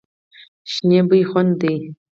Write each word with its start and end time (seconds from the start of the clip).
شنې 0.71 0.99
بوی 1.07 1.21
خوند 1.29 1.51
دی. 1.61 1.75